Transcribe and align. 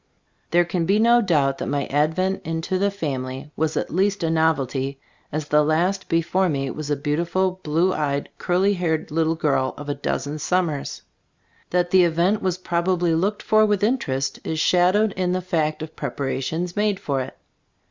There 0.49 0.65
can 0.65 0.87
be 0.87 0.97
no 0.97 1.21
doubt 1.21 1.59
that 1.59 1.67
my 1.67 1.85
ad 1.85 2.15
vent 2.15 2.41
into 2.43 2.79
the 2.79 2.89
family 2.89 3.51
was 3.55 3.77
at 3.77 3.93
least 3.93 4.23
a 4.23 4.31
novelty, 4.31 4.99
as 5.31 5.47
the 5.49 5.63
last 5.63 6.09
before 6.09 6.49
me 6.49 6.71
was 6.71 6.89
a 6.89 6.95
beautiful 6.95 7.59
blue 7.61 7.93
eyed, 7.93 8.27
curly 8.39 8.73
haired 8.73 9.11
little 9.11 9.35
girl 9.35 9.75
of 9.77 9.89
a 9.89 9.93
dozen 9.93 10.39
summers. 10.39 11.03
That 11.69 11.91
the 11.91 12.03
event 12.03 12.41
was 12.41 12.57
probably 12.57 13.13
looked 13.13 13.43
for 13.43 13.63
with 13.63 13.83
interest 13.83 14.39
is 14.43 14.59
shadowed 14.59 15.11
in 15.11 15.33
the 15.33 15.39
fact 15.41 15.83
of 15.83 15.95
preparations 15.95 16.75
made 16.75 16.99
for 16.99 17.21
it. 17.21 17.37